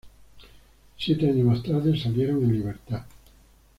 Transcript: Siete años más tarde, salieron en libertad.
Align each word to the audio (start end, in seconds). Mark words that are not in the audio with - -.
Siete 0.97 1.29
años 1.29 1.45
más 1.45 1.61
tarde, 1.61 1.95
salieron 1.95 2.43
en 2.45 2.53
libertad. 2.53 3.03